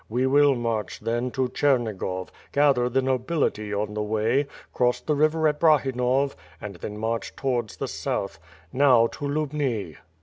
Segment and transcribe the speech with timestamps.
[0.09, 5.47] We will march, then, to Chernigov, gather the nability on the way, cross the river
[5.47, 8.39] at Brahinov, and then march toVards the south.
[8.73, 9.97] Now to Lubni."